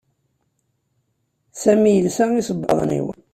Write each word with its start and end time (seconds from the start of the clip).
Sami 1.61 1.91
yelsa 1.97 2.25
isebbaḍen 2.33 2.91
iw 2.99 3.07